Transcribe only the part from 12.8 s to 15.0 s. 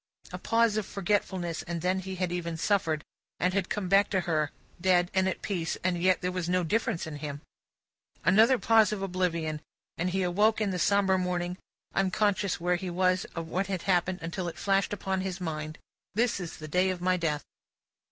was or what had happened, until it flashed